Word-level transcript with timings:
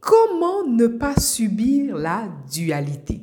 Comment 0.00 0.66
ne 0.66 0.86
pas 0.86 1.14
subir 1.20 1.98
la 1.98 2.26
dualité? 2.50 3.20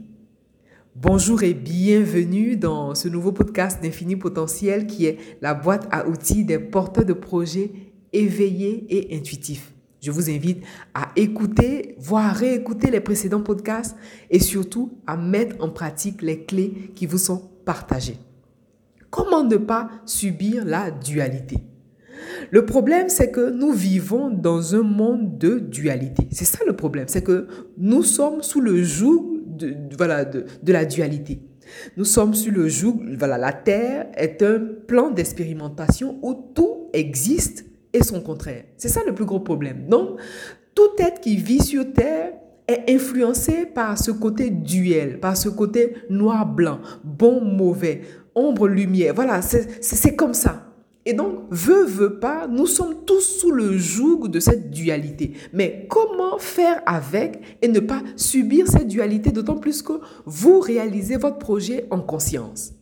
Bonjour 0.95 1.41
et 1.41 1.55
bienvenue 1.55 2.55
dans 2.55 2.93
ce 2.93 3.07
nouveau 3.07 3.31
podcast 3.31 3.81
d'Infini 3.81 4.15
Potentiel 4.15 4.85
qui 4.85 5.07
est 5.07 5.17
la 5.41 5.55
boîte 5.55 5.87
à 5.89 6.07
outils 6.07 6.45
des 6.45 6.59
porteurs 6.59 7.03
de 7.03 7.13
projets 7.13 7.71
éveillés 8.13 8.85
et 8.89 9.17
intuitifs. 9.17 9.73
Je 10.01 10.11
vous 10.11 10.29
invite 10.29 10.63
à 10.93 11.09
écouter, 11.15 11.95
voire 11.97 12.35
réécouter 12.35 12.91
les 12.91 13.01
précédents 13.01 13.41
podcasts 13.41 13.97
et 14.29 14.39
surtout 14.39 14.99
à 15.07 15.17
mettre 15.17 15.55
en 15.59 15.69
pratique 15.69 16.21
les 16.21 16.45
clés 16.45 16.91
qui 16.93 17.07
vous 17.07 17.17
sont 17.17 17.49
partagées. 17.65 18.19
Comment 19.09 19.43
ne 19.43 19.57
pas 19.57 19.89
subir 20.05 20.63
la 20.63 20.91
dualité? 20.91 21.57
Le 22.51 22.65
problème, 22.65 23.09
c'est 23.09 23.31
que 23.31 23.49
nous 23.49 23.71
vivons 23.71 24.29
dans 24.29 24.75
un 24.75 24.83
monde 24.83 25.37
de 25.37 25.59
dualité. 25.59 26.27
C'est 26.31 26.45
ça 26.45 26.59
le 26.65 26.73
problème, 26.73 27.07
c'est 27.07 27.23
que 27.23 27.47
nous 27.77 28.03
sommes 28.03 28.41
sous 28.41 28.61
le 28.61 28.83
joug 28.83 29.41
de, 29.47 29.75
voilà, 29.97 30.25
de, 30.25 30.45
la 30.65 30.85
dualité. 30.85 31.41
Nous 31.97 32.05
sommes 32.05 32.33
sous 32.33 32.51
le 32.51 32.67
joug, 32.69 33.01
voilà, 33.17 33.37
la 33.37 33.51
Terre 33.51 34.07
est 34.15 34.41
un 34.41 34.59
plan 34.87 35.11
d'expérimentation 35.11 36.17
où 36.21 36.33
tout 36.53 36.89
existe 36.93 37.65
et 37.93 38.03
son 38.03 38.21
contraire. 38.21 38.63
C'est 38.77 38.89
ça 38.89 39.01
le 39.05 39.13
plus 39.13 39.25
gros 39.25 39.39
problème. 39.39 39.87
Donc, 39.89 40.19
tout 40.75 40.91
être 40.99 41.19
qui 41.19 41.35
vit 41.35 41.61
sur 41.61 41.91
Terre 41.91 42.33
est 42.67 42.93
influencé 42.93 43.65
par 43.65 43.97
ce 43.97 44.11
côté 44.11 44.49
duel, 44.49 45.19
par 45.19 45.35
ce 45.35 45.49
côté 45.49 45.95
noir-blanc, 46.09 46.79
bon-mauvais, 47.03 48.01
ombre-lumière. 48.35 49.13
Voilà, 49.15 49.41
c'est 49.41 50.15
comme 50.15 50.33
ça. 50.33 50.66
Et 51.07 51.13
donc, 51.13 51.45
veut, 51.49 51.85
veut 51.85 52.19
pas, 52.19 52.47
nous 52.47 52.67
sommes 52.67 53.05
tous 53.05 53.21
sous 53.21 53.51
le 53.51 53.77
joug 53.77 54.27
de 54.27 54.41
cette 54.41 54.71
dualité. 54.71 55.31
Mais 55.53 55.87
comment 55.89 56.37
faire 56.37 56.81
avec 56.85 57.39
et 57.61 57.69
ne 57.69 57.79
pas 57.79 58.03
subir 58.17 58.67
cette 58.67 58.89
dualité, 58.89 59.31
d'autant 59.31 59.55
plus 59.55 59.81
que 59.81 60.01
vous 60.25 60.59
réalisez 60.59 61.15
votre 61.15 61.37
projet 61.37 61.85
en 61.91 62.01
conscience? 62.01 62.73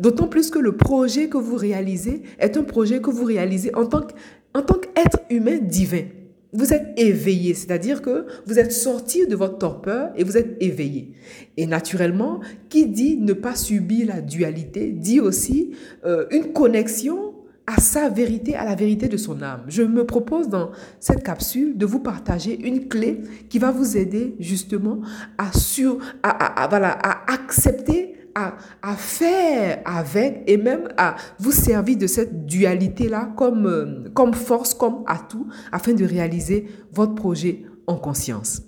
D'autant 0.00 0.26
plus 0.26 0.50
que 0.50 0.58
le 0.58 0.76
projet 0.76 1.28
que 1.28 1.38
vous 1.38 1.54
réalisez 1.54 2.22
est 2.40 2.56
un 2.56 2.64
projet 2.64 3.00
que 3.00 3.10
vous 3.10 3.24
réalisez 3.24 3.72
en 3.76 3.86
tant 3.86 4.02
qu'être 4.02 5.20
humain 5.30 5.58
divin. 5.58 6.06
Vous 6.52 6.74
êtes 6.74 6.98
éveillé, 6.98 7.54
c'est-à-dire 7.54 8.02
que 8.02 8.26
vous 8.46 8.58
êtes 8.58 8.72
sorti 8.72 9.28
de 9.28 9.36
votre 9.36 9.58
torpeur 9.58 10.10
et 10.16 10.24
vous 10.24 10.36
êtes 10.36 10.56
éveillé. 10.60 11.12
Et 11.56 11.66
naturellement, 11.66 12.40
qui 12.68 12.86
dit 12.86 13.16
ne 13.16 13.32
pas 13.32 13.54
subir 13.54 14.08
la 14.08 14.20
dualité 14.20 14.90
dit 14.90 15.20
aussi 15.20 15.70
euh, 16.04 16.26
une 16.32 16.52
connexion 16.52 17.29
à 17.66 17.80
sa 17.80 18.08
vérité, 18.08 18.56
à 18.56 18.64
la 18.64 18.74
vérité 18.74 19.08
de 19.08 19.16
son 19.16 19.42
âme. 19.42 19.62
Je 19.68 19.82
me 19.82 20.04
propose 20.04 20.48
dans 20.48 20.70
cette 20.98 21.22
capsule 21.22 21.76
de 21.76 21.86
vous 21.86 22.00
partager 22.00 22.58
une 22.66 22.88
clé 22.88 23.20
qui 23.48 23.58
va 23.58 23.70
vous 23.70 23.96
aider 23.96 24.34
justement 24.40 25.00
à, 25.38 25.52
sur, 25.52 25.98
à, 26.22 26.66
voilà, 26.68 26.90
à 26.90 27.32
accepter, 27.32 28.16
à, 28.34 28.56
à, 28.82 28.94
faire 28.94 29.82
avec 29.84 30.42
et 30.46 30.56
même 30.56 30.88
à 30.96 31.16
vous 31.38 31.52
servir 31.52 31.96
de 31.98 32.06
cette 32.06 32.46
dualité-là 32.46 33.32
comme, 33.36 33.66
euh, 33.66 34.08
comme 34.14 34.34
force, 34.34 34.74
comme 34.74 35.02
atout, 35.06 35.46
afin 35.72 35.92
de 35.92 36.04
réaliser 36.04 36.66
votre 36.92 37.14
projet 37.14 37.64
en 37.86 37.96
conscience. 37.96 38.62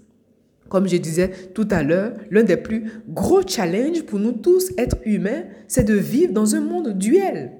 Comme 0.68 0.88
je 0.88 0.96
disais 0.96 1.30
tout 1.54 1.68
à 1.70 1.82
l'heure, 1.82 2.12
l'un 2.30 2.44
des 2.44 2.56
plus 2.56 2.90
gros 3.08 3.42
challenges 3.46 4.02
pour 4.02 4.18
nous 4.18 4.32
tous, 4.32 4.72
êtres 4.78 4.96
humains, 5.04 5.44
c'est 5.68 5.84
de 5.84 5.94
vivre 5.94 6.32
dans 6.32 6.54
un 6.54 6.60
monde 6.60 6.96
duel 6.96 7.52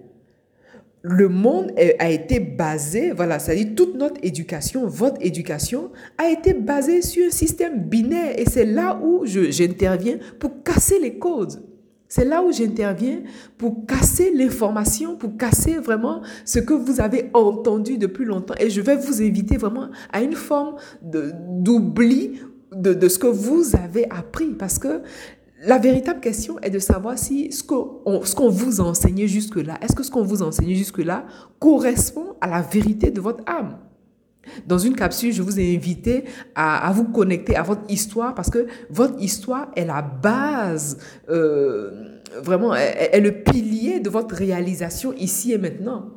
le 1.03 1.29
monde 1.29 1.73
a 1.99 2.11
été 2.11 2.39
basé, 2.39 3.11
voilà, 3.11 3.39
c'est-à-dire 3.39 3.75
toute 3.77 3.97
notre 3.97 4.21
éducation, 4.23 4.87
votre 4.87 5.17
éducation 5.21 5.91
a 6.17 6.31
été 6.31 6.55
basée 6.55 7.03
sur 7.03 7.27
un 7.27 7.31
système 7.31 7.81
binaire 7.81 8.39
et 8.39 8.45
c'est 8.49 8.65
là 8.65 9.01
où 9.03 9.25
j'interviens 9.27 10.19
pour 10.39 10.63
casser 10.63 11.01
les 11.01 11.19
codes. 11.19 11.63
C'est 12.07 12.27
là 12.27 12.43
où 12.43 12.53
j'interviens 12.53 13.23
pour 13.57 13.87
casser 13.87 14.33
l'information, 14.35 15.17
pour 15.17 15.39
casser 15.39 15.79
vraiment 15.79 16.21
ce 16.45 16.59
que 16.59 16.75
vous 16.75 17.01
avez 17.01 17.31
entendu 17.33 17.97
depuis 17.97 18.27
longtemps. 18.27 18.55
Et 18.61 18.69
je 18.69 18.83
vais 18.83 18.97
vous 18.97 19.23
inviter 19.23 19.57
vraiment 19.57 19.89
à 20.13 20.21
une 20.21 20.35
forme 20.35 20.77
d'oubli 21.01 22.33
de, 22.71 22.93
de, 22.93 23.09
ce 23.09 23.19
que 23.19 23.29
vous 23.29 23.75
avez 23.83 24.05
appris. 24.11 24.49
Parce 24.49 24.79
que 24.79 25.01
la 25.65 25.79
véritable 25.79 26.21
question 26.21 26.59
est 26.61 26.71
de 26.71 26.81
savoir 26.81 27.17
si 27.17 27.53
ce 27.53 27.63
qu'on 27.63 28.49
vous 28.49 28.81
a 28.81 28.85
enseigné 28.85 29.29
jusque-là, 29.29 29.79
est-ce 29.81 29.95
que 29.95 30.03
ce 30.03 30.11
qu'on 30.11 30.25
vous 30.25 30.43
a 30.43 30.47
enseigné 30.47 30.75
jusque-là 30.75 31.25
correspond 31.61 32.35
à 32.41 32.49
la 32.49 32.63
vérité 32.63 33.13
de 33.13 33.21
votre 33.21 33.45
âme? 33.47 33.79
Dans 34.67 34.79
une 34.79 34.97
capsule, 34.97 35.33
je 35.33 35.41
vous 35.41 35.61
ai 35.61 35.77
invité 35.77 36.25
à, 36.57 36.91
vous 36.93 37.05
connecter 37.05 37.55
à 37.55 37.63
votre 37.63 37.83
histoire 37.89 38.35
parce 38.35 38.51
que 38.51 38.67
votre 38.91 39.23
histoire 39.23 39.71
est 39.77 39.85
la 39.85 40.03
base, 40.03 40.99
euh, 41.29 42.19
vraiment, 42.43 42.75
est, 42.75 43.21
le 43.21 43.31
pilier 43.31 44.01
de 44.01 44.11
votre 44.11 44.35
réalisation 44.35 45.13
ici 45.13 45.53
et 45.53 45.59
maintenant. 45.59 46.11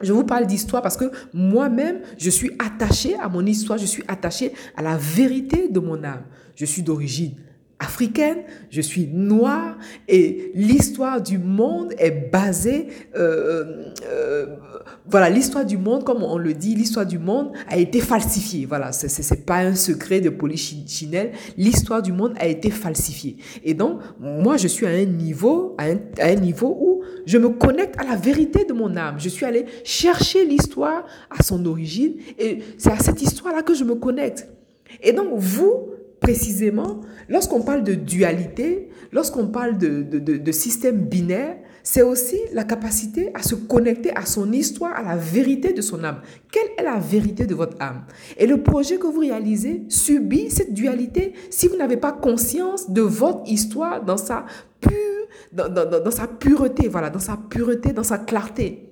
Je 0.00 0.12
vous 0.12 0.24
parle 0.24 0.46
d'histoire 0.46 0.82
parce 0.82 0.96
que 0.96 1.10
moi-même, 1.32 2.00
je 2.16 2.30
suis 2.30 2.52
attaché 2.64 3.16
à 3.16 3.28
mon 3.28 3.44
histoire, 3.44 3.76
je 3.76 3.86
suis 3.86 4.04
attaché 4.06 4.52
à 4.76 4.82
la 4.82 4.96
vérité 4.96 5.68
de 5.68 5.80
mon 5.80 6.04
âme. 6.04 6.22
Je 6.54 6.64
suis 6.64 6.82
d'origine 6.82 7.34
africaine, 7.82 8.38
je 8.70 8.80
suis 8.80 9.08
noire 9.08 9.76
et 10.08 10.52
l'histoire 10.54 11.20
du 11.20 11.38
monde 11.38 11.92
est 11.98 12.30
basée, 12.30 12.88
euh, 13.16 13.86
euh, 14.04 14.46
voilà, 15.10 15.28
l'histoire 15.28 15.66
du 15.66 15.76
monde, 15.76 16.04
comme 16.04 16.22
on 16.22 16.38
le 16.38 16.54
dit, 16.54 16.74
l'histoire 16.74 17.06
du 17.06 17.18
monde 17.18 17.52
a 17.68 17.76
été 17.76 18.00
falsifiée. 18.00 18.66
Voilà, 18.66 18.92
ce 18.92 19.06
n'est 19.06 19.40
pas 19.40 19.58
un 19.58 19.74
secret 19.74 20.20
de 20.20 20.30
Polichinelle, 20.30 21.32
l'histoire 21.56 22.02
du 22.02 22.12
monde 22.12 22.34
a 22.38 22.46
été 22.46 22.70
falsifiée. 22.70 23.36
Et 23.64 23.74
donc, 23.74 24.00
moi, 24.20 24.56
je 24.56 24.68
suis 24.68 24.86
à 24.86 24.90
un 24.90 25.04
niveau, 25.04 25.76
à 25.78 25.86
un, 25.86 26.34
niveau 26.36 26.76
où 26.80 27.02
je 27.26 27.38
me 27.38 27.50
connecte 27.50 28.00
à 28.00 28.04
la 28.04 28.16
vérité 28.16 28.64
de 28.64 28.72
mon 28.72 28.96
âme. 28.96 29.16
Je 29.18 29.28
suis 29.28 29.44
allé 29.44 29.66
chercher 29.84 30.44
l'histoire 30.44 31.04
à 31.30 31.42
son 31.42 31.64
origine 31.66 32.14
et 32.38 32.60
c'est 32.78 32.92
à 32.92 32.98
cette 32.98 33.20
histoire-là 33.20 33.62
que 33.62 33.74
je 33.74 33.84
me 33.84 33.96
connecte. 33.96 34.48
Et 35.02 35.12
donc, 35.12 35.28
vous, 35.32 35.91
précisément, 36.22 37.00
lorsqu'on 37.28 37.62
parle 37.62 37.82
de 37.82 37.94
dualité, 37.94 38.88
lorsqu'on 39.10 39.48
parle 39.48 39.76
de, 39.76 40.02
de, 40.02 40.52
système 40.52 40.98
binaire, 40.98 41.56
c'est 41.82 42.02
aussi 42.02 42.36
la 42.52 42.62
capacité 42.62 43.32
à 43.34 43.42
se 43.42 43.56
connecter 43.56 44.16
à 44.16 44.24
son 44.24 44.52
histoire, 44.52 44.94
à 44.96 45.02
la 45.02 45.16
vérité 45.16 45.72
de 45.72 45.82
son 45.82 46.04
âme. 46.04 46.20
Quelle 46.50 46.68
est 46.78 46.84
la 46.84 46.98
vérité 46.98 47.44
de 47.44 47.54
votre 47.56 47.76
âme? 47.80 48.04
Et 48.38 48.46
le 48.46 48.62
projet 48.62 48.98
que 48.98 49.08
vous 49.08 49.20
réalisez 49.20 49.82
subit 49.88 50.48
cette 50.48 50.72
dualité 50.72 51.32
si 51.50 51.66
vous 51.66 51.76
n'avez 51.76 51.96
pas 51.96 52.12
conscience 52.12 52.88
de 52.88 53.02
votre 53.02 53.42
histoire 53.50 54.04
dans 54.04 54.16
sa 54.16 54.46
pure, 54.80 55.26
dans, 55.52 55.68
dans 55.68 56.10
sa 56.10 56.28
pureté, 56.28 56.86
voilà, 56.88 57.10
dans 57.10 57.18
sa 57.18 57.36
pureté, 57.36 57.92
dans 57.92 58.04
sa 58.04 58.18
clarté. 58.18 58.88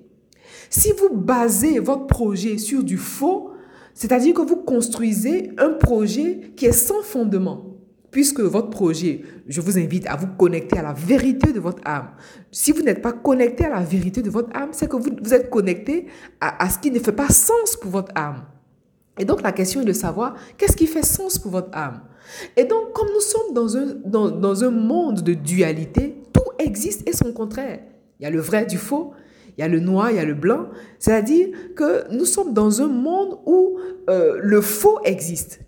Si 0.69 0.91
vous 0.91 1.15
basez 1.15 1.79
votre 1.79 2.07
projet 2.07 2.57
sur 2.57 2.83
du 2.83 2.97
faux, 2.97 3.50
c'est-à-dire 3.93 4.33
que 4.33 4.41
vous 4.41 4.57
construisez 4.57 5.51
un 5.57 5.69
projet 5.71 6.51
qui 6.55 6.65
est 6.65 6.71
sans 6.71 7.01
fondement. 7.01 7.65
Puisque 8.11 8.41
votre 8.41 8.69
projet, 8.69 9.21
je 9.47 9.61
vous 9.61 9.77
invite 9.79 10.05
à 10.07 10.17
vous 10.17 10.27
connecter 10.27 10.77
à 10.77 10.83
la 10.83 10.91
vérité 10.91 11.53
de 11.53 11.61
votre 11.61 11.81
âme. 11.85 12.09
Si 12.51 12.73
vous 12.73 12.81
n'êtes 12.81 13.01
pas 13.01 13.13
connecté 13.13 13.65
à 13.65 13.69
la 13.69 13.83
vérité 13.83 14.21
de 14.21 14.29
votre 14.29 14.53
âme, 14.53 14.69
c'est 14.73 14.89
que 14.89 14.97
vous, 14.97 15.33
êtes 15.33 15.49
connecté 15.49 16.07
à, 16.41 16.69
ce 16.69 16.77
qui 16.77 16.91
ne 16.91 16.99
fait 16.99 17.13
pas 17.13 17.29
sens 17.29 17.77
pour 17.77 17.91
votre 17.91 18.11
âme. 18.15 18.43
Et 19.17 19.23
donc 19.23 19.41
la 19.41 19.53
question 19.53 19.81
est 19.81 19.85
de 19.85 19.93
savoir 19.93 20.35
qu'est-ce 20.57 20.75
qui 20.75 20.87
fait 20.87 21.05
sens 21.05 21.39
pour 21.39 21.51
votre 21.51 21.69
âme? 21.71 22.01
Et 22.57 22.65
donc 22.65 22.91
comme 22.91 23.07
nous 23.13 23.21
sommes 23.21 23.53
dans 23.53 23.77
un, 23.77 23.95
dans 24.05 24.63
un 24.63 24.71
monde 24.71 25.21
de 25.21 25.33
dualité, 25.33 26.21
tout 26.33 26.51
existe 26.59 27.07
et 27.07 27.13
son 27.13 27.31
contraire. 27.31 27.79
Il 28.19 28.23
y 28.23 28.25
a 28.25 28.29
le 28.29 28.41
vrai 28.41 28.65
du 28.65 28.77
faux, 28.77 29.13
il 29.57 29.61
y 29.61 29.63
a 29.63 29.67
le 29.67 29.79
noir, 29.79 30.11
il 30.11 30.17
y 30.17 30.19
a 30.19 30.25
le 30.25 30.33
blanc. 30.33 30.67
C'est-à-dire 30.99 31.49
que 31.75 32.11
nous 32.11 32.25
sommes 32.25 32.53
dans 32.53 32.81
un 32.81 32.87
monde 32.87 33.39
où 33.45 33.77
euh, 34.09 34.39
le 34.41 34.61
faux 34.61 34.99
existe. 35.03 35.61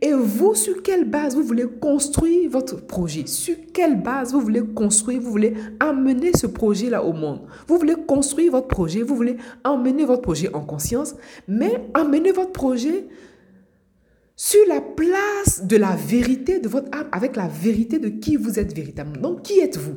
Et 0.00 0.12
vous, 0.12 0.54
sur 0.54 0.82
quelle 0.82 1.04
base 1.08 1.34
vous 1.34 1.42
voulez 1.42 1.66
construire 1.80 2.50
votre 2.50 2.86
projet? 2.86 3.26
Sur 3.26 3.56
quelle 3.72 4.00
base 4.00 4.32
vous 4.32 4.40
voulez 4.40 4.62
construire, 4.62 5.20
vous 5.20 5.30
voulez 5.30 5.54
amener 5.80 6.30
ce 6.36 6.46
projet-là 6.46 7.02
au 7.02 7.12
monde 7.12 7.40
Vous 7.66 7.78
voulez 7.78 7.96
construire 8.06 8.52
votre 8.52 8.68
projet, 8.68 9.02
vous 9.02 9.16
voulez 9.16 9.36
emmener 9.64 10.04
votre 10.04 10.22
projet 10.22 10.54
en 10.54 10.60
conscience, 10.60 11.16
mais 11.48 11.84
amener 11.94 12.30
votre 12.30 12.52
projet 12.52 13.06
sur 14.36 14.60
la 14.68 14.80
place 14.80 15.64
de 15.64 15.76
la 15.76 15.96
vérité 15.96 16.60
de 16.60 16.68
votre 16.68 16.96
âme, 16.96 17.08
avec 17.10 17.34
la 17.34 17.48
vérité 17.48 17.98
de 17.98 18.08
qui 18.08 18.36
vous 18.36 18.60
êtes 18.60 18.72
véritablement. 18.72 19.20
Donc, 19.20 19.42
qui 19.42 19.58
êtes-vous? 19.58 19.96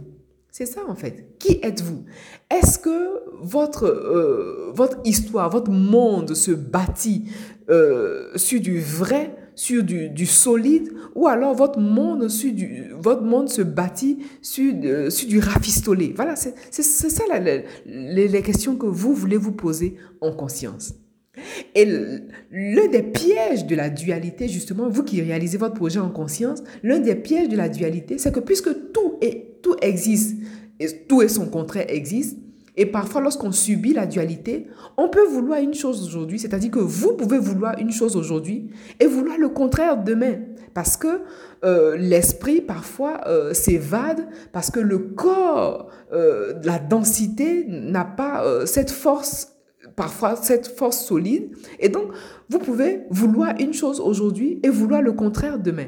C'est 0.51 0.65
ça 0.65 0.81
en 0.87 0.95
fait. 0.95 1.37
Qui 1.39 1.59
êtes-vous? 1.63 2.03
Est-ce 2.49 2.77
que 2.77 3.21
votre, 3.41 3.85
euh, 3.85 4.71
votre 4.73 4.99
histoire, 5.05 5.49
votre 5.49 5.71
monde 5.71 6.35
se 6.35 6.51
bâtit 6.51 7.31
euh, 7.69 8.29
sur 8.35 8.59
du 8.59 8.79
vrai, 8.79 9.33
sur 9.55 9.81
du, 9.81 10.09
du, 10.09 10.25
solide, 10.25 10.91
ou 11.15 11.27
alors 11.27 11.55
votre 11.55 11.79
monde, 11.79 12.27
sur 12.27 12.51
du, 12.53 12.91
votre 12.99 13.23
monde 13.23 13.49
se 13.49 13.61
bâtit 13.61 14.19
sur, 14.41 14.73
euh, 14.83 15.09
sur 15.09 15.29
du 15.29 15.39
rafistolé? 15.39 16.13
Voilà, 16.15 16.35
c'est 16.35 16.53
ça 16.81 17.23
les, 17.39 18.27
les 18.27 18.41
questions 18.41 18.75
que 18.75 18.87
vous 18.87 19.13
voulez 19.13 19.37
vous 19.37 19.53
poser 19.53 19.95
en 20.19 20.33
conscience. 20.33 20.95
Et 21.75 21.85
l'un 21.85 22.87
des 22.91 23.03
pièges 23.03 23.65
de 23.65 23.75
la 23.75 23.89
dualité, 23.89 24.49
justement, 24.49 24.89
vous 24.89 25.03
qui 25.03 25.21
réalisez 25.21 25.57
votre 25.57 25.75
projet 25.75 25.99
en 25.99 26.09
conscience, 26.09 26.61
l'un 26.83 26.99
des 26.99 27.15
pièges 27.15 27.47
de 27.47 27.55
la 27.55 27.69
dualité, 27.69 28.17
c'est 28.17 28.33
que 28.33 28.41
puisque 28.41 28.91
tout, 28.91 29.17
est, 29.21 29.50
tout 29.61 29.75
existe, 29.81 30.37
et 30.79 31.05
tout 31.07 31.21
et 31.21 31.27
son 31.27 31.47
contraire 31.47 31.85
existe, 31.89 32.37
et 32.77 32.85
parfois 32.85 33.21
lorsqu'on 33.21 33.51
subit 33.51 33.93
la 33.93 34.05
dualité, 34.05 34.67
on 34.97 35.09
peut 35.09 35.25
vouloir 35.25 35.59
une 35.59 35.73
chose 35.73 36.05
aujourd'hui, 36.05 36.39
c'est-à-dire 36.39 36.71
que 36.71 36.79
vous 36.79 37.13
pouvez 37.13 37.37
vouloir 37.37 37.77
une 37.77 37.91
chose 37.91 38.15
aujourd'hui 38.15 38.69
et 38.99 39.07
vouloir 39.07 39.37
le 39.37 39.49
contraire 39.49 40.01
demain. 40.01 40.35
Parce 40.73 40.95
que 40.95 41.21
euh, 41.65 41.97
l'esprit 41.97 42.61
parfois 42.61 43.21
euh, 43.27 43.53
s'évade, 43.53 44.25
parce 44.53 44.71
que 44.71 44.79
le 44.79 44.99
corps, 44.99 45.89
euh, 46.13 46.53
la 46.63 46.79
densité 46.79 47.65
n'a 47.67 48.05
pas 48.05 48.65
cette 48.65 48.91
force 48.91 49.49
parfois 49.95 50.37
cette 50.37 50.67
force 50.67 51.05
solide. 51.05 51.51
Et 51.79 51.89
donc, 51.89 52.07
vous 52.49 52.59
pouvez 52.59 53.01
vouloir 53.09 53.53
une 53.59 53.73
chose 53.73 53.99
aujourd'hui 53.99 54.59
et 54.63 54.69
vouloir 54.69 55.01
le 55.01 55.11
contraire 55.11 55.59
demain. 55.59 55.87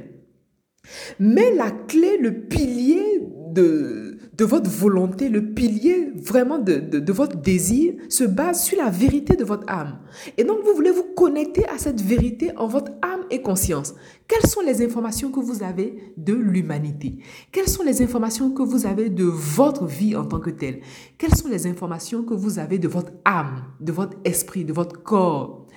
Mais 1.19 1.53
la 1.55 1.71
clé, 1.71 2.17
le 2.17 2.33
pilier 2.33 3.12
de, 3.53 4.17
de 4.35 4.45
votre 4.45 4.69
volonté, 4.69 5.29
le 5.29 5.53
pilier 5.53 6.11
vraiment 6.15 6.57
de, 6.57 6.79
de, 6.79 7.13
votre 7.13 7.37
désir 7.37 7.93
se 8.09 8.23
base 8.23 8.63
sur 8.63 8.77
la 8.77 8.89
vérité 8.89 9.35
de 9.35 9.43
votre 9.43 9.65
âme. 9.67 9.99
Et 10.37 10.43
donc, 10.43 10.59
vous 10.65 10.73
voulez 10.73 10.91
vous 10.91 11.13
connecter 11.15 11.67
à 11.67 11.77
cette 11.77 12.01
vérité 12.01 12.51
en 12.57 12.67
votre 12.67 12.91
âme 13.01 13.21
et 13.29 13.41
conscience. 13.41 13.93
Quelles 14.27 14.49
sont 14.49 14.61
les 14.61 14.83
informations 14.83 15.31
que 15.31 15.39
vous 15.39 15.63
avez 15.63 16.13
de 16.17 16.33
l'humanité? 16.33 17.19
Quelles 17.51 17.67
sont 17.67 17.83
les 17.83 18.01
informations 18.01 18.51
que 18.51 18.63
vous 18.63 18.85
avez 18.85 19.09
de 19.09 19.25
votre 19.25 19.85
vie 19.85 20.15
en 20.15 20.25
tant 20.25 20.39
que 20.39 20.49
telle? 20.49 20.81
Quelles 21.17 21.35
sont 21.35 21.49
les 21.49 21.67
informations 21.67 22.23
que 22.23 22.33
vous 22.33 22.59
avez 22.59 22.79
de 22.79 22.87
votre 22.87 23.11
âme, 23.25 23.63
de 23.79 23.91
votre 23.91 24.17
esprit, 24.25 24.65
de 24.65 24.73
votre 24.73 25.03
corps? 25.03 25.67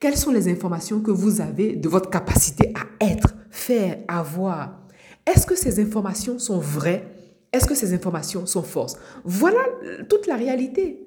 Quelles 0.00 0.16
sont 0.16 0.32
les 0.32 0.48
informations 0.48 1.00
que 1.00 1.12
vous 1.12 1.40
avez 1.40 1.76
de 1.76 1.88
votre 1.88 2.10
capacité 2.10 2.72
à 2.74 3.04
être, 3.04 3.34
faire, 3.50 3.98
avoir? 4.08 4.80
Est-ce 5.24 5.46
que 5.46 5.54
ces 5.54 5.80
informations 5.80 6.40
sont 6.40 6.58
vraies? 6.58 7.11
Est-ce 7.52 7.66
que 7.66 7.74
ces 7.74 7.92
informations 7.94 8.46
sont 8.46 8.62
fausses? 8.62 8.96
Voilà 9.24 9.60
toute 10.08 10.26
la 10.26 10.36
réalité. 10.36 11.06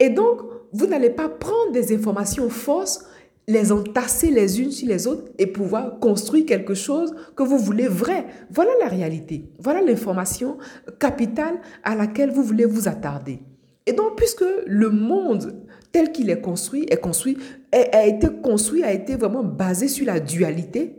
Et 0.00 0.10
donc, 0.10 0.40
vous 0.72 0.86
n'allez 0.86 1.10
pas 1.10 1.28
prendre 1.28 1.72
des 1.72 1.94
informations 1.94 2.50
fausses, 2.50 3.04
les 3.46 3.72
entasser 3.72 4.30
les 4.30 4.60
unes 4.60 4.72
sur 4.72 4.88
les 4.88 5.06
autres 5.06 5.30
et 5.38 5.46
pouvoir 5.46 5.98
construire 6.00 6.46
quelque 6.46 6.74
chose 6.74 7.14
que 7.36 7.42
vous 7.42 7.58
voulez 7.58 7.88
vrai. 7.88 8.26
Voilà 8.50 8.72
la 8.80 8.88
réalité. 8.88 9.44
Voilà 9.58 9.80
l'information 9.80 10.58
capitale 10.98 11.60
à 11.82 11.94
laquelle 11.94 12.30
vous 12.30 12.42
voulez 12.42 12.64
vous 12.64 12.88
attarder. 12.88 13.40
Et 13.86 13.92
donc, 13.92 14.16
puisque 14.16 14.44
le 14.66 14.90
monde 14.90 15.64
tel 15.92 16.12
qu'il 16.12 16.30
est 16.30 16.40
construit, 16.40 16.86
est 16.90 17.00
construit, 17.00 17.38
a 17.72 18.06
été 18.06 18.28
construit, 18.42 18.84
a 18.84 18.92
été 18.92 19.16
vraiment 19.16 19.42
basé 19.42 19.88
sur 19.88 20.06
la 20.06 20.20
dualité, 20.20 20.94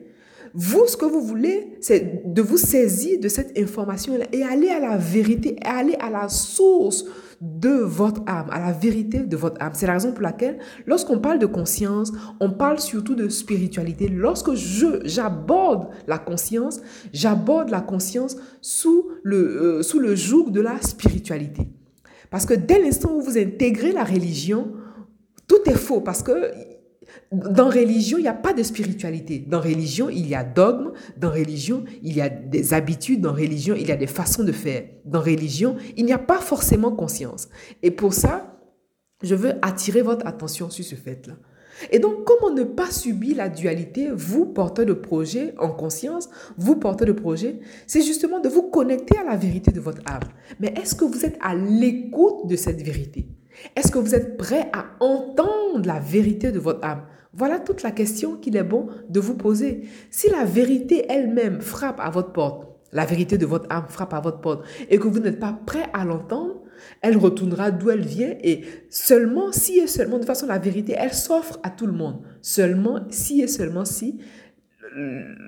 vous, 0.53 0.85
ce 0.87 0.97
que 0.97 1.05
vous 1.05 1.21
voulez, 1.21 1.77
c'est 1.79 2.23
de 2.25 2.41
vous 2.41 2.57
saisir 2.57 3.19
de 3.19 3.27
cette 3.27 3.57
information 3.57 4.17
et 4.31 4.43
aller 4.43 4.69
à 4.69 4.79
la 4.79 4.97
vérité, 4.97 5.55
aller 5.63 5.95
à 5.99 6.09
la 6.09 6.27
source 6.27 7.05
de 7.39 7.69
votre 7.69 8.21
âme, 8.27 8.47
à 8.51 8.59
la 8.59 8.71
vérité 8.71 9.19
de 9.19 9.37
votre 9.37 9.61
âme. 9.61 9.71
C'est 9.73 9.87
la 9.87 9.93
raison 9.93 10.11
pour 10.11 10.21
laquelle, 10.21 10.59
lorsqu'on 10.85 11.19
parle 11.19 11.39
de 11.39 11.45
conscience, 11.45 12.11
on 12.39 12.51
parle 12.51 12.79
surtout 12.79 13.15
de 13.15 13.29
spiritualité. 13.29 14.07
Lorsque 14.09 14.53
je 14.53 15.01
j'aborde 15.05 15.87
la 16.07 16.19
conscience, 16.19 16.81
j'aborde 17.13 17.69
la 17.69 17.81
conscience 17.81 18.35
sous 18.61 19.07
le, 19.23 19.37
euh, 19.37 19.83
sous 19.83 19.99
le 19.99 20.15
joug 20.15 20.51
de 20.51 20.61
la 20.61 20.79
spiritualité. 20.81 21.69
Parce 22.29 22.45
que 22.45 22.53
dès 22.53 22.79
l'instant 22.81 23.13
où 23.15 23.21
vous 23.21 23.37
intégrez 23.37 23.91
la 23.91 24.03
religion, 24.03 24.73
tout 25.47 25.69
est 25.69 25.77
faux 25.77 26.01
parce 26.01 26.23
que 26.23 26.51
dans 27.31 27.69
religion, 27.69 28.17
il 28.17 28.23
n'y 28.23 28.27
a 28.27 28.33
pas 28.33 28.53
de 28.53 28.61
spiritualité. 28.61 29.39
Dans 29.39 29.61
religion, 29.61 30.09
il 30.09 30.27
y 30.27 30.35
a 30.35 30.43
dogme. 30.43 30.91
Dans 31.17 31.31
religion, 31.31 31.85
il 32.03 32.13
y 32.13 32.21
a 32.21 32.29
des 32.29 32.73
habitudes. 32.73 33.21
Dans 33.21 33.33
religion, 33.33 33.75
il 33.77 33.87
y 33.87 33.91
a 33.91 33.95
des 33.95 34.07
façons 34.07 34.43
de 34.43 34.51
faire. 34.51 34.83
Dans 35.05 35.21
religion, 35.21 35.77
il 35.95 36.05
n'y 36.05 36.13
a 36.13 36.17
pas 36.17 36.39
forcément 36.39 36.91
conscience. 36.91 37.47
Et 37.83 37.91
pour 37.91 38.13
ça, 38.13 38.59
je 39.23 39.35
veux 39.35 39.53
attirer 39.61 40.01
votre 40.01 40.27
attention 40.27 40.69
sur 40.69 40.83
ce 40.83 40.95
fait-là. 40.95 41.35
Et 41.89 41.99
donc, 41.99 42.25
comment 42.25 42.53
ne 42.53 42.63
pas 42.63 42.91
subir 42.91 43.37
la 43.37 43.49
dualité, 43.49 44.09
vous, 44.11 44.45
porteur 44.45 44.85
de 44.85 44.93
projet 44.93 45.55
en 45.57 45.69
conscience, 45.69 46.29
vous, 46.57 46.75
porteur 46.75 47.07
de 47.07 47.13
projet, 47.13 47.59
c'est 47.87 48.01
justement 48.01 48.39
de 48.39 48.49
vous 48.49 48.63
connecter 48.63 49.17
à 49.17 49.23
la 49.23 49.37
vérité 49.37 49.71
de 49.71 49.79
votre 49.79 50.01
âme. 50.05 50.29
Mais 50.59 50.73
est-ce 50.79 50.95
que 50.95 51.05
vous 51.05 51.25
êtes 51.25 51.37
à 51.41 51.55
l'écoute 51.55 52.47
de 52.47 52.55
cette 52.55 52.81
vérité? 52.81 53.27
Est-ce 53.75 53.91
que 53.91 53.99
vous 53.99 54.15
êtes 54.15 54.37
prêt 54.37 54.69
à 54.73 54.85
entendre 54.99 55.60
la 55.77 55.99
vérité 55.99 56.51
de 56.51 56.59
votre 56.59 56.85
âme 56.85 57.03
voilà 57.33 57.59
toute 57.59 57.81
la 57.81 57.91
question 57.91 58.35
qu'il 58.35 58.57
est 58.57 58.63
bon 58.63 58.87
de 59.09 59.19
vous 59.19 59.35
poser. 59.35 59.83
Si 60.09 60.29
la 60.29 60.43
vérité 60.43 61.05
elle-même 61.09 61.61
frappe 61.61 61.99
à 61.99 62.09
votre 62.09 62.33
porte, 62.33 62.67
la 62.91 63.05
vérité 63.05 63.37
de 63.37 63.45
votre 63.45 63.73
âme 63.73 63.85
frappe 63.87 64.13
à 64.13 64.19
votre 64.19 64.41
porte, 64.41 64.65
et 64.89 64.97
que 64.97 65.07
vous 65.07 65.19
n'êtes 65.19 65.39
pas 65.39 65.57
prêt 65.65 65.89
à 65.93 66.03
l'entendre, 66.03 66.61
elle 67.01 67.15
retournera 67.15 67.71
d'où 67.71 67.89
elle 67.89 68.05
vient 68.05 68.35
et 68.43 68.65
seulement 68.89 69.51
si 69.51 69.79
et 69.79 69.87
seulement, 69.87 70.19
de 70.19 70.25
façon 70.25 70.47
la 70.47 70.57
vérité, 70.57 70.95
elle 70.97 71.13
s'offre 71.13 71.59
à 71.63 71.69
tout 71.69 71.85
le 71.85 71.93
monde. 71.93 72.21
Seulement 72.41 73.05
si 73.09 73.41
et 73.41 73.47
seulement 73.47 73.85
si 73.85 74.19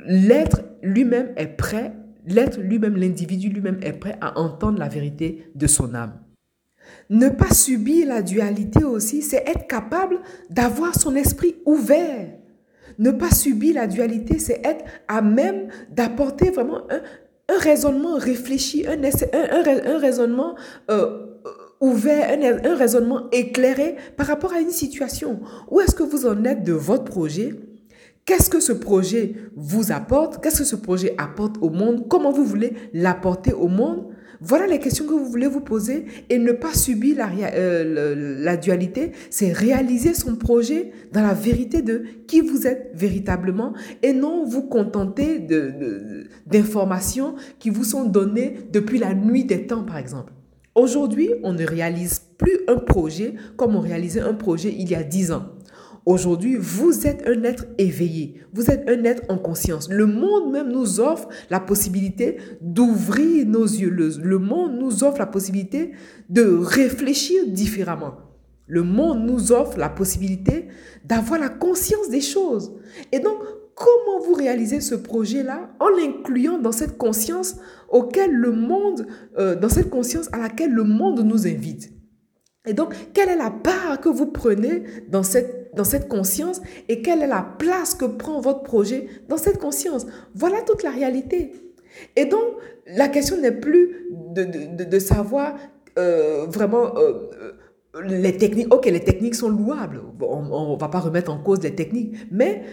l'être 0.06 0.62
lui-même 0.82 1.34
est 1.36 1.48
prêt, 1.48 1.94
l'être 2.26 2.62
lui-même, 2.62 2.96
l'individu 2.96 3.50
lui-même 3.50 3.80
est 3.82 3.94
prêt 3.94 4.18
à 4.22 4.40
entendre 4.40 4.80
la 4.80 4.88
vérité 4.88 5.52
de 5.54 5.68
son 5.68 5.94
âme. 5.96 6.14
Ne 7.10 7.30
pas 7.30 7.54
subir 7.54 8.08
la 8.08 8.22
dualité 8.22 8.84
aussi, 8.84 9.22
c'est 9.22 9.44
être 9.48 9.68
capable 9.68 10.20
d'avoir 10.50 11.00
son 11.00 11.16
esprit 11.16 11.56
ouvert. 11.66 12.30
Ne 13.00 13.12
pas 13.12 13.32
subir 13.32 13.76
la 13.76 13.88
dualité, 13.88 14.40
c'est 14.40 14.62
être 14.64 14.86
à 15.08 15.22
même 15.22 15.68
d'apporter 15.90 16.52
vraiment 16.52 16.82
un, 16.90 17.02
raisonnement 17.60 18.18
réfléchi, 18.18 18.86
un, 18.88 19.02
un, 19.04 19.98
raisonnement 19.98 20.56
euh, 20.90 21.28
ouvert, 21.82 22.38
un, 22.64 22.76
raisonnement 22.76 23.30
éclairé 23.32 23.96
par 24.16 24.28
rapport 24.28 24.54
à 24.54 24.60
une 24.60 24.72
situation. 24.72 25.40
Où 25.70 25.82
est-ce 25.82 25.96
que 25.96 26.04
vous 26.04 26.26
en 26.26 26.44
êtes 26.46 26.64
de 26.64 26.74
votre 26.74 27.04
projet? 27.04 27.54
Qu'est-ce 28.26 28.50
que 28.50 28.62
ce 28.62 28.72
projet 28.72 29.36
vous 29.56 29.92
apporte? 29.92 30.42
Qu'est-ce 30.42 30.60
que 30.60 30.64
ce 30.64 30.78
projet 30.78 31.14
apporte 31.18 31.58
au 31.62 31.70
monde? 31.70 32.08
Comment 32.08 32.32
vous 32.32 32.46
voulez 32.46 32.74
l'apporter 32.94 33.52
au 33.52 33.68
monde? 33.68 34.08
Voilà 34.46 34.68
les 34.68 34.80
questions 34.80 35.06
que 35.06 35.14
vous 35.14 35.26
voulez 35.26 35.48
vous 35.48 35.62
poser 35.62 36.06
et 36.30 36.38
ne 36.38 36.52
pas 36.52 36.74
subir 36.74 37.18
la, 37.18 37.30
euh, 37.54 38.40
la 38.40 38.58
dualité, 38.58 39.14
c'est 39.30 39.54
réaliser 39.54 40.14
son 40.14 40.36
projet 40.36 40.92
dans 41.14 41.22
la 41.22 41.34
vérité 41.34 41.82
de 41.82 42.04
qui 42.28 42.42
vous 42.42 42.68
êtes 42.68 42.92
véritablement 42.94 43.74
et 44.02 44.12
non 44.12 44.46
vous 44.46 44.64
contenter 44.64 45.40
d'informations 46.46 47.32
de, 47.34 47.38
qui 47.60 47.70
vous 47.70 47.86
sont 47.86 48.04
données 48.04 48.58
depuis 48.72 49.00
la 49.00 49.14
nuit 49.14 49.46
des 49.46 49.66
temps, 49.66 49.84
par 49.84 49.98
exemple. 49.98 50.34
Aujourd'hui, 50.76 51.30
on 51.44 51.54
ne 51.54 51.66
réalise 51.66 52.24
plus 52.38 52.60
un 52.68 52.78
projet 52.78 53.36
comme 53.56 53.76
on 53.76 53.80
réalisait 53.80 54.22
un 54.22 54.34
projet 54.34 54.74
il 54.78 54.90
y 54.90 54.96
a 54.96 55.04
dix 55.04 55.32
ans. 55.32 55.46
Aujourd'hui, 56.06 56.58
vous 56.60 57.08
êtes 57.08 57.26
un 57.28 57.44
être 57.44 57.66
éveillé, 57.78 58.42
vous 58.52 58.70
êtes 58.70 58.90
un 58.90 59.06
être 59.06 59.24
en 59.30 59.38
conscience. 59.38 59.90
Le 59.90 60.06
monde 60.06 60.52
même 60.52 60.70
nous 60.70 61.00
offre 61.00 61.30
la 61.50 61.62
possibilité 61.62 62.38
d'ouvrir 62.60 63.46
nos 63.46 63.64
yeux. 63.64 63.90
Le, 63.90 64.38
monde 64.38 64.78
nous 64.78 65.06
offre 65.06 65.20
la 65.20 65.28
possibilité 65.28 65.94
de 66.30 66.44
réfléchir 66.44 67.44
différemment. 67.48 68.16
Le 68.68 68.84
monde 68.84 69.26
nous 69.26 69.54
offre 69.54 69.78
la 69.78 69.90
possibilité 69.90 70.68
d'avoir 71.06 71.40
la 71.40 71.50
conscience 71.50 72.10
des 72.10 72.22
choses. 72.22 72.74
Et 73.14 73.20
donc, 73.20 73.38
comment 73.74 74.20
vous 74.26 74.34
réalisez 74.34 74.82
ce 74.82 74.96
projet-là 74.96 75.70
en 75.80 75.88
l'incluant 75.88 76.58
dans 76.58 76.74
cette 76.74 76.98
conscience 76.98 77.56
auquel 77.90 78.34
le 78.34 78.52
monde, 78.52 79.08
euh, 79.38 79.56
dans 79.56 79.70
cette 79.70 79.90
conscience 79.90 80.28
à 80.34 80.38
laquelle 80.38 80.72
le 80.72 80.84
monde 80.84 81.22
nous 81.22 81.48
invite? 81.48 81.94
Et 82.66 82.74
donc, 82.74 82.94
quelle 83.14 83.30
est 83.30 83.38
la 83.38 83.52
part 83.52 84.00
que 84.00 84.10
vous 84.10 84.28
prenez 84.28 84.84
dans 85.10 85.24
cette, 85.24 85.63
dans 85.76 85.84
cette 85.84 86.08
conscience 86.08 86.62
et 86.90 87.02
quelle 87.02 87.22
est 87.22 87.28
la 87.28 87.46
place 87.58 87.96
que 87.96 88.06
prend 88.06 88.42
votre 88.42 88.64
projet 88.64 89.08
dans 89.30 89.38
cette 89.38 89.60
conscience 89.60 90.06
Voilà 90.36 90.62
toute 90.62 90.84
la 90.84 90.92
réalité. 90.92 91.52
Et 92.16 92.26
donc, 92.26 92.42
la 92.88 93.08
question 93.08 93.38
n'est 93.38 93.52
plus 93.52 94.08
de, 94.12 94.44
de, 94.44 94.84
de, 94.84 95.00
savoir 95.00 95.56
euh, 95.98 96.46
vraiment 96.48 96.96
euh, 96.98 97.30
euh, 97.96 98.02
les 98.04 98.38
techniques. 98.38 98.74
Ok, 98.74 98.86
les 98.86 99.04
techniques 99.04 99.36
sont 99.36 99.50
louables. 99.50 100.02
On 100.22 100.74
ne 100.74 100.80
va 100.80 100.90
pas 100.90 101.00
remettre 101.00 101.32
en 101.32 101.38
cause 101.38 101.62
les 101.62 101.76
techniques, 101.76 102.16
mais 102.32 102.64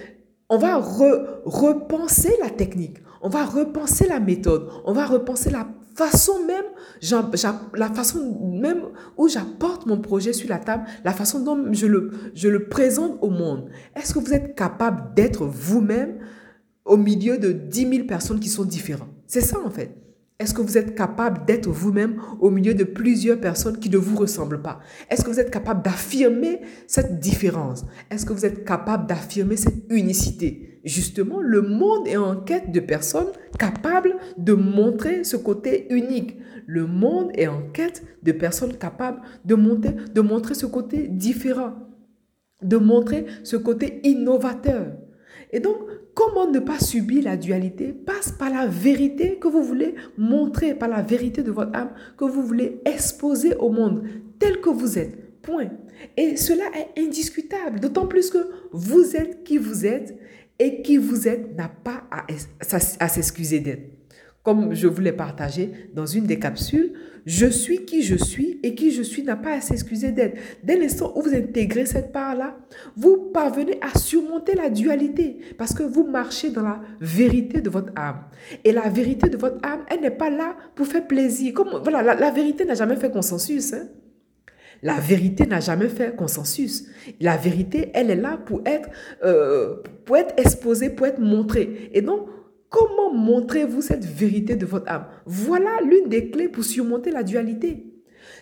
on 0.49 0.59
va 0.59 0.76
repenser 0.76 2.35
la 2.42 2.50
technique. 2.50 2.97
On 3.23 3.28
va 3.28 3.45
repenser 3.45 4.09
la 4.09 4.21
méthode. 4.21 4.69
On 4.85 4.92
va 4.92 5.07
repenser 5.07 5.50
la 5.50 5.69
la 5.99 7.88
façon 7.88 8.49
même 8.61 8.82
où 9.16 9.28
j'apporte 9.28 9.87
mon 9.87 10.00
projet 10.00 10.32
sur 10.32 10.49
la 10.49 10.59
table, 10.59 10.85
la 11.04 11.12
façon 11.12 11.40
dont 11.40 11.73
je 11.73 11.87
le, 11.87 12.11
je 12.35 12.49
le 12.49 12.68
présente 12.68 13.18
au 13.20 13.30
monde. 13.30 13.70
Est-ce 13.97 14.14
que 14.14 14.18
vous 14.18 14.32
êtes 14.32 14.54
capable 14.54 15.14
d'être 15.14 15.44
vous-même 15.44 16.18
au 16.85 16.97
milieu 16.97 17.38
de 17.38 17.52
10 17.52 17.88
000 17.88 18.06
personnes 18.06 18.40
qui 18.40 18.49
sont 18.49 18.64
différentes? 18.64 19.11
C'est 19.26 19.40
ça 19.40 19.59
en 19.64 19.70
fait. 19.70 19.97
Est-ce 20.40 20.54
que 20.54 20.62
vous 20.62 20.78
êtes 20.78 20.94
capable 20.94 21.44
d'être 21.44 21.68
vous-même 21.68 22.18
au 22.40 22.49
milieu 22.49 22.73
de 22.73 22.85
plusieurs 22.85 23.38
personnes 23.38 23.78
qui 23.78 23.90
ne 23.90 23.99
vous 23.99 24.16
ressemblent 24.16 24.62
pas? 24.62 24.80
Est-ce 25.11 25.23
que 25.23 25.28
vous 25.28 25.38
êtes 25.38 25.50
capable 25.50 25.82
d'affirmer 25.82 26.62
cette 26.87 27.20
différence? 27.20 27.85
Est-ce 28.11 28.25
que 28.25 28.32
vous 28.32 28.47
êtes 28.47 28.64
capable 28.64 29.06
d'affirmer 29.06 29.59
cette 29.59 29.85
unicité? 29.90 30.70
Justement, 30.84 31.40
le 31.40 31.60
monde 31.60 32.08
est 32.08 32.16
en 32.16 32.37
quête 32.37 32.72
de 32.72 32.80
personnes 32.80 33.30
capables 33.58 34.16
de 34.38 34.54
montrer 34.54 35.25
ce 35.25 35.37
côté 35.37 35.87
unique. 35.90 36.38
Le 36.66 36.87
monde 36.87 37.30
est 37.34 37.49
en 37.49 37.62
quête 37.72 38.02
de 38.22 38.32
personnes 38.32 38.76
capables 38.76 39.20
de, 39.44 39.54
de 39.54 40.20
montrer 40.20 40.54
ce 40.54 40.66
côté 40.66 41.08
différent, 41.08 41.75
de 42.62 42.76
montrer 42.76 43.26
ce 43.44 43.56
côté 43.56 44.00
innovateur. 44.04 44.92
Et 45.52 45.60
donc, 45.60 45.76
comment 46.14 46.50
ne 46.50 46.60
pas 46.60 46.78
subir 46.78 47.25
la 47.25 47.37
dualité? 47.37 47.92
Passe 47.92 48.32
par 48.32 48.50
la 48.50 48.66
vérité 48.66 49.38
que 49.38 49.49
vous 49.49 49.62
voulez 49.62 49.96
montrer, 50.16 50.75
par 50.75 50.88
la 50.88 51.02
vérité 51.02 51.42
de 51.42 51.50
votre 51.50 51.76
âme 51.76 51.90
que 52.16 52.25
vous 52.25 52.42
voulez 52.42 52.80
exposer 52.84 53.54
au 53.56 53.70
monde 53.70 54.04
tel 54.38 54.60
que 54.60 54.70
vous 54.70 54.99
êtes. 54.99 55.42
Point. 55.42 55.70
Et 56.16 56.37
cela 56.37 56.64
est 56.76 57.00
indiscutable, 57.00 57.80
d'autant 57.80 58.06
plus 58.06 58.30
que 58.30 58.38
vous 58.72 59.16
êtes 59.16 59.42
qui 59.42 59.56
vous 59.56 59.87
êtes 59.87 60.18
et 60.61 60.83
qui 60.83 60.99
vous 60.99 61.26
êtes 61.26 61.57
n'a 61.57 61.69
pas 61.69 62.05
à, 62.11 63.09
s'excuser 63.09 63.61
d'être. 63.61 63.83
Comme 64.43 64.75
je 64.75 64.87
vous 64.87 65.00
l'ai 65.00 65.12
partagé 65.12 65.71
dans 65.95 66.07
une 66.07 66.25
des 66.25 66.38
capsules, 66.38 66.93
je 67.26 67.47
suis 67.47 67.85
qui 67.85 68.02
je 68.02 68.17
suis 68.17 68.59
et 68.62 68.75
qui 68.75 68.90
je 68.90 69.02
suis 69.02 69.23
n'a 69.23 69.37
pas 69.37 69.55
à 69.55 69.61
s'excuser 69.61 70.12
d'être. 70.12 70.38
Dès 70.62 70.76
l'instant 70.79 71.12
où 71.17 71.23
vous 71.23 71.35
intégrez 71.35 71.87
cette 71.87 72.12
part-là, 72.12 72.57
vous 72.97 73.31
parvenez 73.33 73.79
à 73.83 73.99
surmonter 73.99 74.55
la 74.55 74.71
dualité 74.71 75.38
parce 75.59 75.75
que 75.75 75.83
vous 75.83 76.07
marchez 76.07 76.50
dans 76.50 76.62
la 76.62 76.81
vérité 77.00 77.61
de 77.61 77.71
votre 77.71 77.93
âme. 77.97 78.25
Et 78.64 78.73
la 78.73 78.88
vérité 78.88 79.29
de 79.29 79.37
votre 79.37 79.59
âme, 79.67 79.85
elle 79.90 80.00
n'est 80.00 80.11
pas 80.11 80.31
là 80.31 80.57
pour 80.75 80.87
faire 80.87 81.07
plaisir. 81.07 81.52
Comme, 81.55 81.81
voilà, 81.83 82.14
la, 82.14 82.31
vérité 82.31 82.64
n'a 82.64 82.75
jamais 82.75 82.97
fait 82.97 83.11
consensus. 83.11 83.73
Hein. 83.73 83.88
La 84.82 84.99
vérité 84.99 85.46
n'a 85.46 85.60
jamais 85.60 85.88
fait 85.88 86.16
consensus. 86.16 86.87
La 87.20 87.37
vérité, 87.37 87.90
elle 87.94 88.10
est 88.10 88.16
là 88.16 88.38
pour 88.38 88.62
être, 88.64 88.88
euh, 89.25 89.76
pour 90.04 90.16
être 90.16 90.34
exposée, 90.38 90.90
pour 90.90 91.06
être 91.06 91.20
montrée. 91.20 91.90
Et 91.92 92.02
donc, 92.02 92.28
Comment 92.70 93.12
montrez-vous 93.12 93.82
cette 93.82 94.04
vérité 94.04 94.54
de 94.54 94.64
votre 94.64 94.88
âme? 94.88 95.06
Voilà 95.26 95.80
l'une 95.84 96.08
des 96.08 96.30
clés 96.30 96.49
pour 96.49 96.62
surmonter 96.62 97.10
la 97.10 97.25
dualité. 97.25 97.84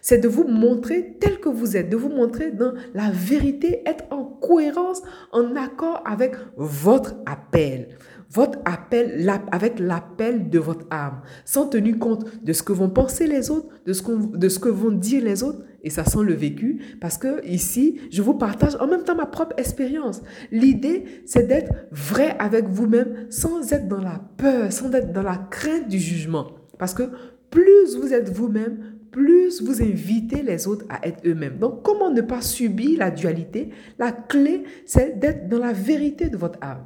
C'est 0.03 0.19
de 0.19 0.29
vous 0.29 0.47
montrer 0.47 1.17
tel 1.19 1.41
que 1.41 1.49
vous 1.49 1.79
êtes, 1.79 1.89
de 1.89 1.97
vous 1.97 2.11
montrer 2.11 2.51
dans 2.51 2.75
la 2.93 3.11
vérité, 3.11 3.83
être 3.87 4.05
en 4.11 4.25
cohérence, 4.25 5.03
en 5.33 5.57
accord 5.57 6.03
avec 6.05 6.35
votre 6.57 7.17
appel 7.25 7.89
votre 8.31 8.59
appel 8.65 9.29
avec 9.51 9.79
l'appel 9.79 10.51
de 10.51 10.59
votre 10.59 10.87
âme, 10.91 11.23
sans 11.45 11.67
tenir 11.67 11.99
compte 11.99 12.27
de 12.45 12.53
ce 12.53 12.63
que 12.63 12.73
vont 12.73 12.91
penser 12.91 13.27
les 13.27 13.51
autres, 13.51 13.69
de 13.87 13.93
ce, 13.93 14.03
de 14.37 14.49
ce 14.49 14.59
que 14.59 14.69
vont 14.69 14.91
dire 14.91 15.25
les 15.25 15.43
autres. 15.43 15.61
Et 15.83 15.91
ça 15.91 16.05
sent 16.05 16.25
le 16.25 16.35
vécu, 16.35 16.81
parce 17.01 17.19
que 17.19 17.45
ici, 17.47 18.01
je 18.11 18.21
vous 18.21 18.35
partage 18.35 18.77
en 18.81 18.89
même 18.89 19.05
temps 19.05 19.15
ma 19.15 19.27
propre 19.27 19.55
expérience. 19.59 20.23
L'idée, 20.51 21.05
c'est 21.25 21.47
d'être 21.47 21.73
vrai 21.93 22.37
avec 22.39 22.67
vous-même, 22.67 23.27
sans 23.31 23.73
être 23.73 23.89
dans 23.89 24.01
la 24.01 24.21
peur, 24.37 24.73
sans 24.73 24.93
être 24.93 25.13
dans 25.13 25.23
la 25.23 25.37
crainte 25.51 25.89
du 25.89 25.99
jugement. 25.99 26.49
Parce 26.79 26.95
que 26.95 27.05
plus 27.51 27.97
vous 27.97 28.13
êtes 28.13 28.31
vous-même, 28.31 28.99
plus 29.11 29.63
vous 29.63 29.81
invitez 29.83 30.43
les 30.43 30.67
autres 30.67 30.85
à 30.91 31.07
être 31.07 31.27
eux-mêmes. 31.27 31.59
Donc, 31.59 31.83
comment 31.83 32.11
ne 32.11 32.21
pas 32.21 32.43
subir 32.43 32.99
la 32.99 33.11
dualité? 33.11 33.71
La 33.99 34.13
clé, 34.13 34.65
c'est 34.85 35.19
d'être 35.19 35.49
dans 35.49 35.59
la 35.59 35.73
vérité 35.73 36.29
de 36.29 36.37
votre 36.37 36.59
âme. 36.61 36.85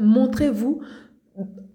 Montrez-vous 0.00 0.80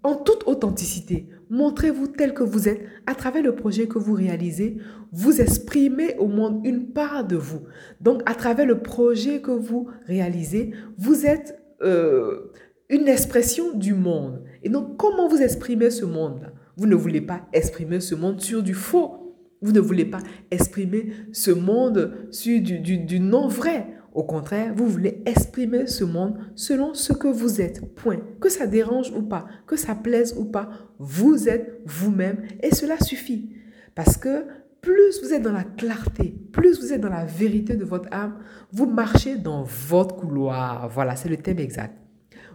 en 0.02 0.14
toute 0.14 0.44
authenticité. 0.46 1.28
Montrez-vous 1.50 2.06
tel 2.06 2.32
que 2.32 2.42
vous 2.42 2.68
êtes 2.68 2.80
à 3.06 3.14
travers 3.14 3.42
le 3.42 3.54
projet 3.54 3.86
que 3.86 3.98
vous 3.98 4.14
réalisez. 4.14 4.78
Vous 5.12 5.40
exprimez 5.40 6.16
au 6.18 6.26
monde 6.26 6.64
une 6.64 6.92
part 6.92 7.26
de 7.26 7.36
vous. 7.36 7.62
Donc, 8.00 8.22
à 8.26 8.34
travers 8.34 8.66
le 8.66 8.80
projet 8.80 9.40
que 9.40 9.50
vous 9.50 9.88
réalisez, 10.06 10.72
vous 10.96 11.26
êtes 11.26 11.60
euh, 11.82 12.52
une 12.88 13.08
expression 13.08 13.76
du 13.76 13.94
monde. 13.94 14.42
Et 14.62 14.68
donc, 14.68 14.96
comment 14.96 15.28
vous 15.28 15.42
exprimez 15.42 15.90
ce 15.90 16.04
monde-là? 16.04 16.52
Vous 16.76 16.86
ne 16.86 16.94
voulez 16.94 17.20
pas 17.20 17.46
exprimer 17.52 18.00
ce 18.00 18.14
monde 18.14 18.40
sur 18.40 18.62
du 18.62 18.74
faux. 18.74 19.36
Vous 19.62 19.72
ne 19.72 19.80
voulez 19.80 20.06
pas 20.06 20.20
exprimer 20.50 21.12
ce 21.32 21.50
monde 21.50 22.14
sur 22.30 22.60
du, 22.60 23.20
non 23.20 23.48
vrai. 23.48 23.86
Au 24.12 24.24
contraire, 24.24 24.72
vous 24.74 24.88
voulez 24.88 25.22
exprimer 25.26 25.86
ce 25.86 26.04
monde 26.04 26.38
selon 26.56 26.94
ce 26.94 27.12
que 27.12 27.28
vous 27.28 27.60
êtes. 27.60 27.94
Point. 27.94 28.20
Que 28.40 28.48
ça 28.48 28.66
dérange 28.66 29.12
ou 29.16 29.22
pas, 29.22 29.46
que 29.66 29.76
ça 29.76 29.94
plaise 29.94 30.34
ou 30.36 30.44
pas, 30.44 30.68
vous 30.98 31.48
êtes 31.48 31.80
vous-même 31.86 32.42
et 32.62 32.74
cela 32.74 32.98
suffit. 32.98 33.54
Parce 33.94 34.16
que 34.16 34.46
plus 34.80 35.22
vous 35.22 35.32
êtes 35.32 35.42
dans 35.42 35.52
la 35.52 35.64
clarté, 35.64 36.34
plus 36.52 36.80
vous 36.80 36.92
êtes 36.92 37.00
dans 37.00 37.10
la 37.10 37.24
vérité 37.24 37.76
de 37.76 37.84
votre 37.84 38.08
âme, 38.12 38.38
vous 38.72 38.86
marchez 38.86 39.36
dans 39.36 39.62
votre 39.62 40.16
couloir. 40.16 40.88
Voilà, 40.88 41.16
c'est 41.16 41.28
le 41.28 41.36
thème 41.36 41.58
exact. 41.58 41.94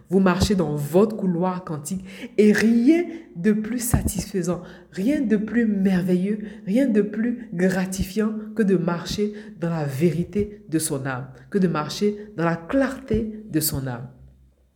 Vous 0.08 0.20
marchez 0.20 0.54
dans 0.54 0.76
votre 0.76 1.16
couloir 1.16 1.64
quantique 1.64 2.04
et 2.38 2.52
rien 2.52 3.04
de 3.34 3.52
plus 3.52 3.80
satisfaisant, 3.80 4.62
rien 4.92 5.20
de 5.20 5.36
plus 5.36 5.66
merveilleux, 5.66 6.38
rien 6.64 6.86
de 6.86 7.02
plus 7.02 7.48
gratifiant 7.52 8.32
que 8.54 8.62
de 8.62 8.76
marcher 8.76 9.32
dans 9.60 9.70
la 9.70 9.84
vérité 9.84 10.62
de 10.68 10.78
son 10.78 11.06
âme, 11.06 11.28
que 11.50 11.58
de 11.58 11.66
marcher 11.66 12.30
dans 12.36 12.44
la 12.44 12.56
clarté 12.56 13.42
de 13.50 13.60
son 13.60 13.86
âme. 13.86 14.08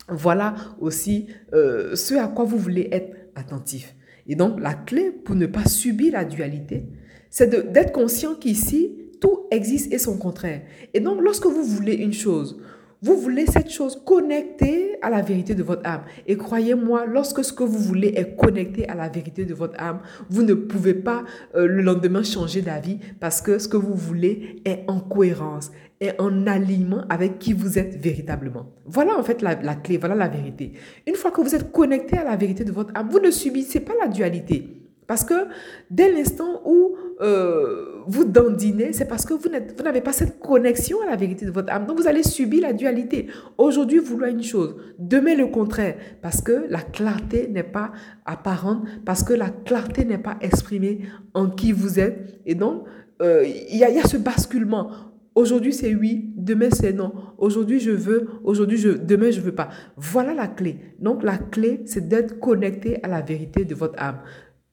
Voilà 0.08 0.56
aussi 0.80 1.28
euh, 1.54 1.94
ce 1.94 2.14
à 2.14 2.26
quoi 2.26 2.44
vous 2.44 2.58
voulez 2.58 2.88
être 2.90 3.16
attentif. 3.36 3.94
Et 4.26 4.34
donc 4.34 4.60
la 4.60 4.74
clé 4.74 5.10
pour 5.10 5.36
ne 5.36 5.46
pas 5.46 5.64
subir 5.64 6.12
la 6.12 6.24
dualité, 6.24 6.86
c'est 7.30 7.72
d'être 7.72 7.92
conscient 7.92 8.34
qu'ici, 8.34 8.96
tout 9.20 9.46
existe 9.50 9.92
et 9.92 9.98
son 9.98 10.16
contraire. 10.18 10.62
Et 10.92 11.00
donc 11.00 11.20
lorsque 11.22 11.46
vous 11.46 11.62
voulez 11.62 11.94
une 11.94 12.12
chose, 12.12 12.60
vous 13.02 13.16
voulez 13.16 13.46
cette 13.46 13.70
chose 13.70 14.00
connectée 14.04 14.98
à 15.02 15.08
la 15.10 15.22
vérité 15.22 15.54
de 15.54 15.62
votre 15.62 15.86
âme. 15.88 16.02
Et 16.26 16.36
croyez-moi, 16.36 17.06
lorsque 17.06 17.42
ce 17.42 17.52
que 17.52 17.64
vous 17.64 17.78
voulez 17.78 18.08
est 18.08 18.36
connecté 18.36 18.88
à 18.88 18.94
la 18.94 19.08
vérité 19.08 19.44
de 19.46 19.54
votre 19.54 19.80
âme, 19.80 20.00
vous 20.28 20.42
ne 20.42 20.54
pouvez 20.54 20.94
pas 20.94 21.24
euh, 21.54 21.66
le 21.66 21.82
lendemain 21.82 22.22
changer 22.22 22.60
d'avis 22.60 22.98
parce 23.18 23.40
que 23.40 23.58
ce 23.58 23.68
que 23.68 23.76
vous 23.78 23.94
voulez 23.94 24.60
est 24.64 24.84
en 24.86 25.00
cohérence, 25.00 25.70
est 26.00 26.20
en 26.20 26.46
alignement 26.46 27.04
avec 27.08 27.38
qui 27.38 27.52
vous 27.52 27.78
êtes 27.78 27.96
véritablement. 27.96 28.66
Voilà 28.84 29.18
en 29.18 29.22
fait 29.22 29.40
la, 29.42 29.60
la 29.60 29.74
clé, 29.74 29.96
voilà 29.96 30.14
la 30.14 30.28
vérité. 30.28 30.72
Une 31.06 31.14
fois 31.14 31.30
que 31.30 31.40
vous 31.40 31.54
êtes 31.54 31.72
connecté 31.72 32.18
à 32.18 32.24
la 32.24 32.36
vérité 32.36 32.64
de 32.64 32.72
votre 32.72 32.92
âme, 32.94 33.08
vous 33.10 33.20
ne 33.20 33.30
subissez 33.30 33.80
pas 33.80 33.94
la 34.00 34.08
dualité. 34.08 34.76
Parce 35.06 35.24
que 35.24 35.48
dès 35.90 36.12
l'instant 36.12 36.62
où 36.64 36.94
euh, 37.20 38.02
vous 38.06 38.24
dandinez, 38.24 38.92
c'est 38.92 39.06
parce 39.06 39.24
que 39.26 39.34
vous 39.34 39.82
n'avez 39.82 40.00
pas 40.00 40.12
cette 40.12 40.38
connexion 40.40 41.00
à 41.02 41.06
la 41.06 41.16
vérité 41.16 41.44
de 41.44 41.50
votre 41.50 41.72
âme. 41.72 41.86
Donc 41.86 41.98
vous 41.98 42.08
allez 42.08 42.22
subir 42.22 42.62
la 42.62 42.72
dualité. 42.72 43.26
Aujourd'hui, 43.58 43.98
voulez 43.98 44.30
une 44.30 44.42
chose, 44.42 44.76
demain 44.98 45.34
le 45.34 45.46
contraire, 45.46 45.96
parce 46.22 46.40
que 46.40 46.64
la 46.68 46.80
clarté 46.80 47.48
n'est 47.48 47.62
pas 47.62 47.92
apparente, 48.24 48.84
parce 49.04 49.22
que 49.22 49.34
la 49.34 49.50
clarté 49.50 50.04
n'est 50.04 50.18
pas 50.18 50.36
exprimée 50.40 51.00
en 51.34 51.50
qui 51.50 51.72
vous 51.72 52.00
êtes. 52.00 52.40
Et 52.46 52.54
donc, 52.54 52.84
euh, 53.20 53.44
il 53.44 53.76
y, 53.76 53.80
y 53.80 53.84
a 53.84 54.02
ce 54.02 54.16
basculement. 54.16 54.90
Aujourd'hui 55.34 55.72
c'est 55.72 55.94
oui, 55.94 56.32
demain 56.36 56.70
c'est 56.70 56.92
non. 56.92 57.12
Aujourd'hui 57.38 57.78
je 57.78 57.92
veux, 57.92 58.28
aujourd'hui 58.42 58.78
je, 58.78 58.88
demain 58.88 59.30
je 59.30 59.40
veux 59.40 59.54
pas. 59.54 59.68
Voilà 59.96 60.34
la 60.34 60.48
clé. 60.48 60.96
Donc 60.98 61.22
la 61.22 61.38
clé 61.38 61.82
c'est 61.84 62.08
d'être 62.08 62.40
connecté 62.40 63.02
à 63.04 63.08
la 63.08 63.20
vérité 63.20 63.64
de 63.64 63.74
votre 63.74 64.02
âme. 64.02 64.18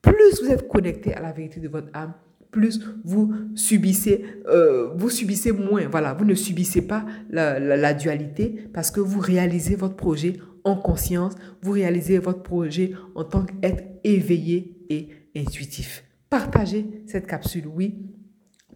Plus 0.02 0.42
vous 0.42 0.50
êtes 0.50 0.66
connecté 0.66 1.14
à 1.14 1.20
la 1.20 1.30
vérité 1.30 1.60
de 1.60 1.68
votre 1.68 1.88
âme, 1.94 2.12
plus 2.50 2.80
vous 3.04 3.34
subissez, 3.54 4.24
euh, 4.46 4.90
vous 4.96 5.10
subissez 5.10 5.52
moins. 5.52 5.86
Voilà, 5.88 6.14
vous 6.14 6.24
ne 6.24 6.34
subissez 6.34 6.82
pas 6.82 7.04
la, 7.30 7.58
la, 7.58 7.94
dualité 7.94 8.68
parce 8.72 8.90
que 8.90 9.00
vous 9.00 9.20
réalisez 9.20 9.76
votre 9.76 9.96
projet 9.96 10.34
en 10.64 10.76
conscience, 10.76 11.34
vous 11.62 11.72
réalisez 11.72 12.18
votre 12.18 12.42
projet 12.42 12.92
en 13.14 13.24
tant 13.24 13.44
qu'être 13.44 13.84
éveillé 14.04 14.76
et 14.90 15.08
intuitif. 15.36 16.04
Partagez 16.30 17.02
cette 17.06 17.26
capsule, 17.26 17.66
oui. 17.66 17.98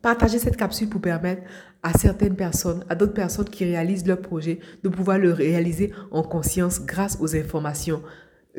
Partagez 0.01 0.39
cette 0.39 0.57
capsule 0.57 0.89
pour 0.89 1.01
permettre 1.01 1.43
à 1.83 1.93
certaines 1.93 2.35
personnes, 2.35 2.85
à 2.89 2.95
d'autres 2.95 3.13
personnes 3.13 3.49
qui 3.49 3.65
réalisent 3.65 4.07
leur 4.07 4.21
projet, 4.21 4.59
de 4.83 4.89
pouvoir 4.89 5.19
le 5.19 5.33
réaliser 5.33 5.93
en 6.11 6.23
conscience 6.23 6.85
grâce 6.85 7.19
aux 7.21 7.37
informations 7.37 8.03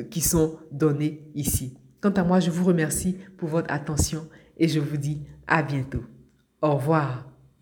qui 0.10 0.22
sont 0.22 0.58
données 0.72 1.28
ici. 1.36 1.78
Quant 2.02 2.12
à 2.12 2.24
moi, 2.24 2.40
je 2.40 2.52
vous 2.52 2.66
remercie 2.66 3.18
pour 3.38 3.50
votre 3.50 3.72
attention 3.74 4.28
et 4.58 4.68
je 4.68 4.80
vous 4.80 4.98
dis 4.98 5.22
à 5.48 5.64
bientôt. 5.64 6.04
Au 6.62 6.76
revoir. 6.76 7.33